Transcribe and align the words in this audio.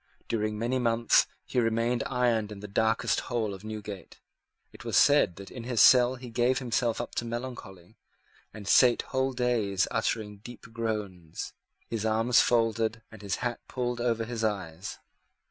During 0.27 0.57
many 0.57 0.79
months 0.79 1.27
he 1.45 1.59
remained 1.59 2.01
ironed 2.07 2.51
in 2.51 2.59
the 2.59 2.67
darkest 2.67 3.19
hole 3.19 3.53
of 3.53 3.63
Newgate. 3.63 4.19
It 4.73 4.83
was 4.83 4.97
said 4.97 5.35
that 5.35 5.51
in 5.51 5.63
his 5.63 5.79
cell 5.79 6.15
he 6.15 6.31
gave 6.31 6.57
himself 6.57 6.99
up 6.99 7.13
to 7.17 7.23
melancholy, 7.23 7.97
and 8.51 8.67
sate 8.67 9.03
whole 9.03 9.31
days 9.33 9.87
uttering 9.91 10.37
deep 10.37 10.63
groans, 10.73 11.53
his 11.87 12.03
arms 12.03 12.41
folded, 12.41 13.03
and 13.11 13.21
his 13.21 13.35
hat 13.45 13.59
pulled 13.67 14.01
over 14.01 14.25
his 14.25 14.43
eyes. 14.43 14.97